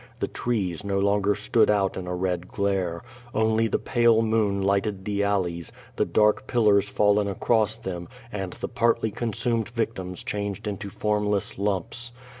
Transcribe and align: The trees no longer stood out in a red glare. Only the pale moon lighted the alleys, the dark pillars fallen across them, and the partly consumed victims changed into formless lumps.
The 0.19 0.27
trees 0.27 0.83
no 0.83 0.97
longer 0.97 1.35
stood 1.35 1.69
out 1.69 1.95
in 1.95 2.07
a 2.07 2.15
red 2.15 2.47
glare. 2.47 3.03
Only 3.35 3.67
the 3.67 3.77
pale 3.77 4.23
moon 4.23 4.59
lighted 4.59 5.05
the 5.05 5.21
alleys, 5.23 5.71
the 5.95 6.05
dark 6.05 6.47
pillars 6.47 6.89
fallen 6.89 7.27
across 7.27 7.77
them, 7.77 8.07
and 8.31 8.53
the 8.53 8.67
partly 8.67 9.11
consumed 9.11 9.69
victims 9.69 10.23
changed 10.23 10.65
into 10.67 10.89
formless 10.89 11.59
lumps. 11.59 12.13